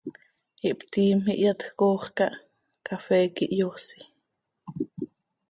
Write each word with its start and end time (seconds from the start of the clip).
Ihptiim, 0.69 1.21
ihyatj 1.33 1.65
coox 1.79 2.03
cah 2.17 2.35
x, 2.39 2.41
cafee 2.85 3.27
quih 3.35 3.53
hyoosi. 3.55 3.99